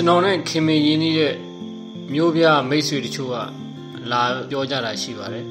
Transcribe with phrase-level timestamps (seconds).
[0.00, 1.34] ကျွန်တော်နဲ့ခင်မင်းရင်းနှီးတဲ့
[2.12, 3.36] မျိုးပြမိတ်ဆွေတချို့က
[4.10, 5.46] လာပြောကြတာရှိပါတယ်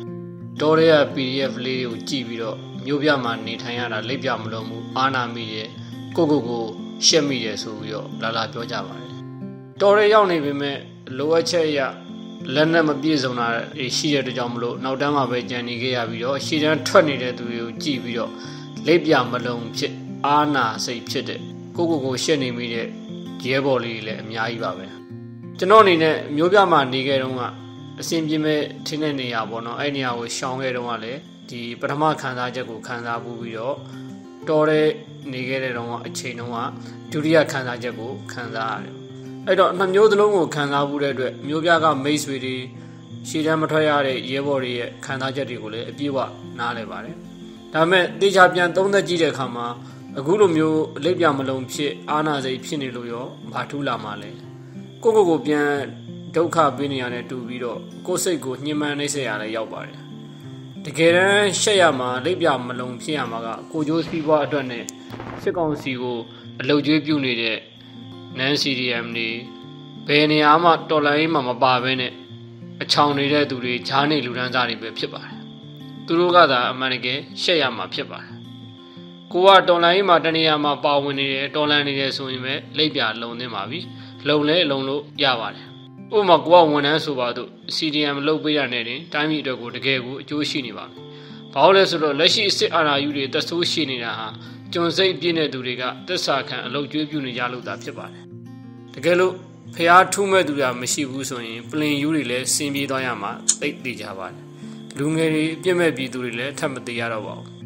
[0.61, 5.69] တော်ရဲက PDF လေးတွေကိုကြည့်ပြီးတော့မျိုးပြမှာနေထိုင်ရတာလက်ပြမလုံးဘူးအာနာမိတယ်
[6.15, 6.63] ကိုကိုကို
[7.07, 9.11] ရှက်မိတယ်ဆိုပြီးတော့လာလာပြောကြပါတယ်
[9.81, 10.77] တော်ရဲရောက်နေပေမဲ့
[11.17, 11.79] လိုအပ်ချက်အရ
[12.55, 13.47] လက်နဲ့မပြည့်စုံတာ
[13.97, 18.31] ရှိတဲ့အတွက်ကြောင့်မလို့နောက်တန်းမှာပဲကြံနေခဲ့ရပြီးတော့ရှေ့တန်းထွက်နေတဲ့သူတွေကိုကြည့်ပြီးတော့
[18.87, 19.93] လက်ပြမလုံးဖြစ်
[20.25, 21.39] အာနာစိတ်ဖြစ်တဲ့
[21.75, 22.87] ကိုကိုကိုရှက်နေမိတဲ့
[23.51, 24.85] ရဲဘော်လေးတွေလည်းအများကြီးပါပဲ
[25.57, 27.43] ကျွန်တော်အနေနဲ့မျိုးပြမှာနေခဲ့တုန်းက
[27.99, 33.75] အစဉ်ပြေမဲ့ထင်းတဲ့နေရာပေါ့နော်အဲ့နေရာကိုရှောင်ခဲ့တုန်းကလည်းဒီပထမခံစားချက်ကိုခံစားပူပြီးတော့
[34.49, 34.87] တော်တဲ့
[35.31, 36.57] နေခဲ့တဲ့တုန်းကအချိန်တုန်းက
[37.11, 38.93] ဒုတိယခံစားချက်ကိုခံစားရတယ်
[39.47, 42.55] အဲ့တော့နှစ်မျိုးသလုံးကိုခံစားမှုတဲ့အတွက်မျိုးပြကမိတ်ဆွေတွေ
[43.29, 46.17] ရှည်တန်းမထွက်ရတဲ့ရဲဘော်တွေရဲ့ခံစားချက်တွေကိုလည်းအပြည့်အဝ
[46.59, 47.15] နားလည်ပါတယ်
[47.73, 49.67] ဒါပေမဲ့တေချာပြန်သုံးသက်ကြည့်တဲ့အခါမှာ
[50.17, 54.31] အခုလိုမျိုးအလိပ်ပြမလုံးဖြစ်အာနာစိတ်ဖြစ်နေလို့ရောဘာထူးလာမှလဲ
[55.03, 55.69] ကိုကိုကိုပြန်
[56.35, 59.97] ဒုက္ခပေးနေရတဲ့တူပြီးတော့ကိုယ်စိတ်ကိုညှဉ်းပန်းနှိမ့်ဆက်ရလဲရောက်ပါတယ်
[60.85, 64.85] တကယ်တမ်းရှက်ရမှာလိပ်ပြမလုံးဖြစ်ရမှာကကိုကျိုးစီးပွားအတွက်နဲ့
[65.41, 66.17] စစ်ကောင်စီကို
[66.59, 67.57] အလုတ်ကျွေးပြုနေတဲ့
[68.37, 69.29] နန် CDM တွေ
[70.07, 72.13] ဘယ်နေရာမှတော်လိုင်းမှမပါဘဲနဲ့
[72.81, 75.35] အချောင်နေတဲ့သူတွေဂျားနေလူဒန်းစားတွေပဲဖြစ်ပါတယ်
[76.05, 78.38] သူတို့ကသာအမှန်တကယ်ရှက်ရမှာဖြစ်ပါတယ်
[79.33, 83.79] ကိုကတော်လိုင်းမှာတနေရာမှာပါဝင်နေတယ်တော်လန်နေတယ်ဆိုရင်ပဲလိပ်ပြလုံသင်းပါပြီ
[84.27, 85.65] လုံလဲလုံလို့ရပါတယ်
[86.15, 90.95] ဥပမာကိုကဝန်ထမ်းဆိုပါတော့ CDM လုပ်ပေးရတဲ့တင်တိုင်းပြည်အတွက်ကိုတကယ်ကိုအကျိုးရှိနေပါမယ်
[91.53, 94.27] ဘာလို့လဲဆိုတော့လက်ရှိအစ်စ်အာဏာယူတွေသက်ဆိုးရှိနေတာဟာ
[94.73, 98.23] ကျွန်စိတ်ပြည့်တဲ့သူတွေကသက်စာခံအလုပ်ကျွေးပြုနေကြလို့သာဖြစ်ပါတယ်
[98.93, 99.33] တကယ်လို့
[99.75, 104.43] ဖျားထူးမဲ့သူတွေကမရှိဘူးဆိုရင်ပလင်ယူတွေလည်းစင်ပြေးသွားရမှာသိသိကြပါတယ်
[104.97, 107.58] လူငယ်တွေအပြစ်မဲ့ပြည်သူတွေလည်းထပ်မသေးရတော့ပါဘူး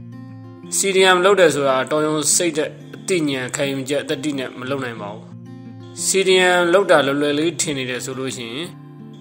[0.72, 5.23] CDM လုပ်တယ်ဆိုတာတော်ရုံစိတ်တဲ့အသိဉာဏ်ခံယူချက်အတတိနဲ့မလုပ်နိုင်ပါဘူး
[6.08, 8.67] CDM လောက်တာလွယ်လွယ်လေးထင်နေတယ်ဆိုလို့ရှိရင်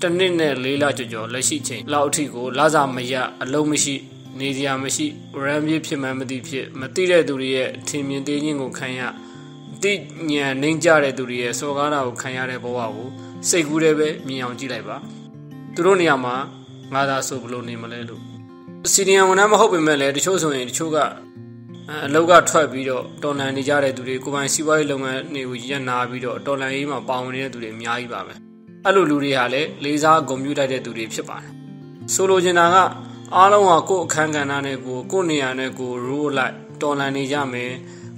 [0.01, 3.95] တစ်နှစ်နဲ့လေးလကြော်ကြော်လက်ရှိချိန်လောက်အထိကိုလာစာမရအလုံးမရှိ
[4.39, 5.07] နေစရာမရှိ
[5.45, 9.01] ရမ်းပြေးဖြစ်မှန်းမသိဖြစ်မသိတဲ့သူတွေရဲ့ထင်မြင်သေးခြင်းကိုခံရ
[9.83, 9.92] တိ
[10.30, 13.09] ညာနှိမ့်ကြတဲ့သူတွေရဲ့စော်ကားတာကိုခံရတဲ့ဘဝကို
[13.48, 14.97] စိတ်ကူးတဲ့ပဲမြင်အောင်ကြည့်လိုက်ပါ
[15.74, 16.35] သူတို့နေရာမှာ
[16.95, 18.23] ငါသာဆိုဘလို့နေမလဲလို့
[18.92, 20.98] စီဒီယံဝန်ထမ်းမဟုတ်ပေမဲ့လည်းတချို့ဆိုရင်တချို့က
[21.91, 28.33] အလောက်ကထွက်ပြီးတော့တော်လန်နေကြတဲ့သူတွေကိုပိုင်စီးပွားရေးလုပ်ငန်းတွေကိုရန်နာပြီးတော့တော်လန်ရေးမှာပါဝင်နေတဲ့သူတွေအများကြီးပါပဲ
[28.85, 31.51] အဲ့လိုလူတွေဟာလည်းလေးစားဂုဏ်ပြုတတ်တဲ့သူတွေဖြစ်ပါတယ်
[32.15, 32.77] ဆိုလိုချင်တာက
[33.37, 37.71] အားလုံးကကိုယ့်အခန်းကဏ္ဍနဲ့ကိုကိုယ့်နေရာနဲ့ကိုရိုးလိုက်တော်လန်နေကြမယ်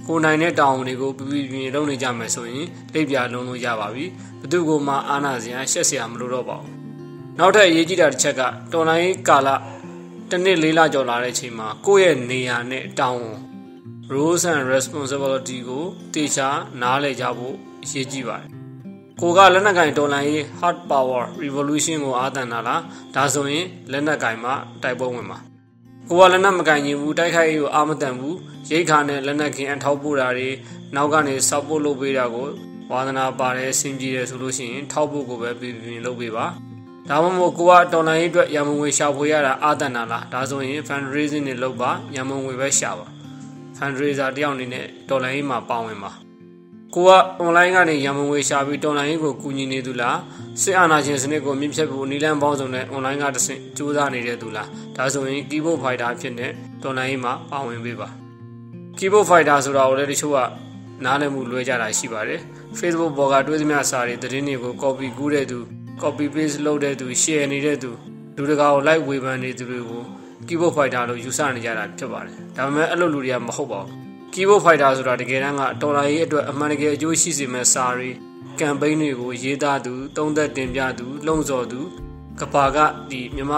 [0.07, 4.05] ကိုနိုင်တဲ့တောင်းတွေကိုပြပြပြလုပ်နေကြမယ်ဆိုရင်လိပ်ပြလုံးလို့ရပါပြီ
[4.41, 6.71] ဘသူကမှအာနာစရာရှက်စရာမလိုတော့ပါဘူး
[7.39, 8.41] နောက်ထပ်အရေးကြီးတာတစ်ချက်က
[8.73, 9.49] တော်လိုင်းကာလ
[10.29, 13.25] တစ်နှစ်လေးလကျော်လာတဲ့အချိန်မှာကိုယ့်ရဲ့နေရာနဲ့တောင်း
[14.13, 15.83] rules and responsibility ကို
[16.13, 16.47] တေချာ
[16.81, 18.49] နားလည်ကြဖို့အရေးကြီးပါတယ်။
[19.21, 22.81] ကိုကလက်နက်ကင်တော်လိုင်းရေး hard power revolution ကိုအာသန်တာလား
[23.15, 25.37] ဒါဆိုရင်လက်နက်ကင်မှာတိုက်ပွဲဝင်ပါ။
[26.09, 28.37] ကိုကလက်နက်မကင်ရင်ဘူးတိုက်ခိုက်ရေးကိုအာမတန်ဘူး
[28.69, 30.49] ရိတ်ခါနဲ့လက်နက်ခင်အထောက်ပို့တာတွေ
[30.95, 32.47] နောက်ကနေစောက်ပို့လုပ်ပေးတာကို
[32.91, 36.47] ဝါသနာပါတယ်စင်ကြည့်တယ်ဆိုလို့ရှိရင်ထောက်ဖို့ကိုပဲပြင်ပြင်လုပ်ပေးပါ။
[37.09, 43.14] ဒါမှမဟုတ်ကိုကတော်လိုင်းရေးအတွက်ရန်မုံငွေရှာဖွေရတာအာသန်တာလားဒါဆိုရင် fundraising တွေလုပ်ပါရန်မုံငွေပဲရှာပါ
[43.77, 46.11] fundraiser တယောက်အနေနဲ့ဒေါ်လာရေးမှာပါဝင်ပါ
[46.95, 47.11] ကိုက
[47.43, 50.17] online ကနေရန်မငွေရှာပြီးဒေါ်လာရေးကိုကူညီနေသူလား
[50.61, 56.51] စစ်အာဏာရှင်စနစ်ကိုမြင့်ဖြတ်ဖို့နီလန်းပေါင်းစုံနဲ့ online ကတဆင့်စူးစမ်းနေတဲ့သူလားဒါဆိုရင် keyboard fighter အဖြစ်နဲ့
[56.83, 58.07] ဒေါ်လာရေးမှာပါဝင်ပေးပါ
[58.97, 60.39] keyboard fighter ဆိုတာကိုလည်းတချို့က
[61.03, 62.41] နားလည်မှုလွဲကြတာရှိပါတယ်
[62.79, 65.59] Facebook ပေါ်ကတွေးသမျှစာတွေသတင်းတွေကို copy ကူးတဲ့သူ
[66.01, 67.91] copy paste လုပ်တဲ့သူ share နေတဲ့သူ
[68.37, 70.03] လူတကာကို like ဝေဖန်နေသူတွေကို
[70.47, 73.95] keyboard fighter လို့ယူဆနေကြတာဖြစ်ပါတယ်ဒါပေမဲ့အဲ့လိုလူတွေကမဟုတ်ပါဘူး
[74.33, 78.09] keyboard fighter ဆိုတာတကယ်တမ်းကတော်လာရေးအတွက်အမှန်တကယ်အကျိုးရှိစေမယ့်စာတွေ
[78.59, 81.79] ကမ်ပိန်းတွေကိုရေးသားသူတုံးသက်တင်ပြသူလှုံ့ဆော်သူ
[82.39, 82.77] ကဘာက
[83.09, 83.53] ဒီမြမ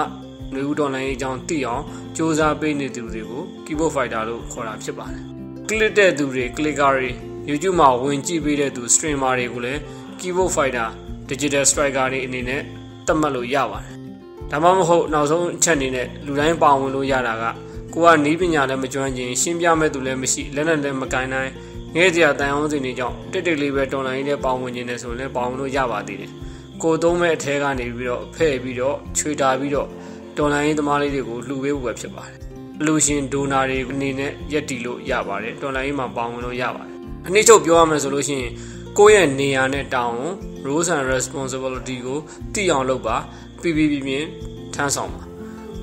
[0.53, 1.83] နေဦးတော်လိုင်းအကြောင်းသိအောင်
[2.15, 5.23] စ조사ပေးနေသူတွေကို keyboard fighter လို့ခေါ်တာဖြစ်ပါတယ်
[5.67, 7.09] click တဲ့သူတွေ clicker တွေ
[7.49, 9.79] YouTube မှာဝင်ကြည့်ပေးတဲ့သူ streamer တွေကိုလည်း
[10.19, 10.87] keyboard fighter
[11.29, 12.61] digital striker တွေအနေနဲ့
[13.07, 13.96] သတ်မှတ်လို့ရပါတယ်
[14.51, 17.43] ဒါမှမဟုတ်နောက်ဆုံးအချက်အနေနဲ့လူတိုင်းပါဝင်လို့ရတာက
[17.93, 21.51] ကိုကနီးပညာလည်းမကျွမ်းကျင်ရှင်းပြမဲ့သူလည်းမရှိလက်နဲ့လည်းမကင်နိုင်
[21.95, 26.31] ငဲ့စရာတန်အောင်စင်တွေကြောင့်တစ်တစ်လေးပဲတော်လိုင်းနဲ့ပါဝင်ခြင်းနဲ့ဆိုရင်လည်းပါဝင်လို့ရပါသေးတယ်
[26.83, 29.87] ကိုသုံးမဲ့အထဲကနေပြီးတော့ဖဲ့ပြီးတော့ချွေတာပြီးတော့
[30.37, 32.37] တော်လိုင်းသမားလေးတွေကိုလှူပေးဖို့ပဲဖြစ်ပါတယ်
[32.79, 36.93] အလူရှင်ဒိုနာတွေအနေနဲ့ရက်တီလို့ရပါတယ်တော်လိုင်းမှာပါဝင်လို့ရပါတယ်
[37.27, 38.51] အနည်းချုပ်ပြောရမယ်ဆိုလို့ရှိရင်
[38.97, 40.19] ကိုယ့်ရဲ့နေရာနဲ့တောင်း
[40.65, 42.19] rules and responsibility ကို
[42.53, 43.17] သိအောင်လုပ်ပါ
[43.61, 44.13] ပြပြပြပြ
[44.75, 45.23] ထမ်းဆောင်ပါ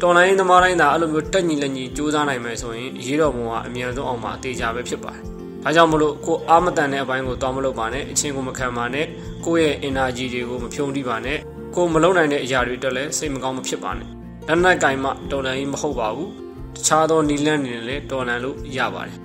[0.01, 5.23] တော်လိုင်းသမားတိုင်းသာအဲ့လိုမျိုးတက်ညီလက်ညီစူးစမ်းနိုင်မယ်ဆိုရင်ရေးတော်ပုံကအမြန်ဆုံးအောင်မှာအသေးချာပဲဖြစ်ပါတယ်
[5.65, 9.07] ဒါကြောင့်မလို့ကိုအာမတန်တဲ့အပိုင်းကိုတောင်းမလုပ်ပါနဲ့အချင်းကိုမခံပါနဲ့
[9.47, 11.39] ကိုယ့်ရဲ့ energy တွေကိုမဖြုံးတိပါနဲ့
[11.75, 14.09] ကိုမလုံနိုင်တဲ့အရာတွေတက်လဲစိတ်မကောင်းမဖြစ်ပါနဲ့
[14.49, 16.31] လက်နက်ကင်မှတော်လန်ကြီးမဟုတ်ပါဘူး
[16.77, 19.17] တခြားသောနီလန်းနေနဲ့လည်းတော်လန်လို့ရပါတယ်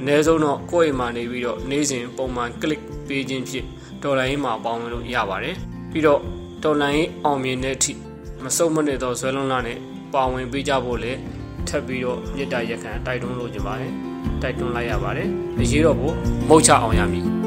[0.00, 3.66] အ ਨੇ ဆုံးတော့ကိုယ့်အိမ်မှာနေပြီးတော့နေ့စဉ်ပုံမှန် click ပေးခြင်းဖြင့်
[4.02, 5.56] တော်လန်ကြီးမှာပေါင်းဝင်လို့ရပါတယ်
[5.92, 6.20] ပြီးတော့
[6.62, 7.92] တော်လန်ကြီးအောင်မြင်တဲ့အထိ
[8.44, 9.78] မစုံမနစ်သောဇွဲလုံးလာနဲ့
[10.14, 11.12] ပါဝင်ပေးကြဖို့လေ
[11.68, 13.92] ထပ်ပြီးတော့မြစ်တာရက်ခံတိုက်တွန်းလို့ကြပါတယ်
[14.42, 15.28] တိုက်တွန်းလိုက်ရပါတယ်
[15.60, 16.14] အရေးတော့ဖို့
[16.48, 17.37] မုတ်ချအောင်ရမည်